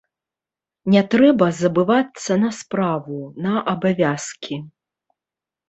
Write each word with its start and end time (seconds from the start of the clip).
Не 0.93 1.03
трэба 1.13 1.49
забывацца 1.57 2.39
на 2.45 2.51
справу, 2.61 3.21
на 3.47 3.53
абавязкі. 3.77 4.61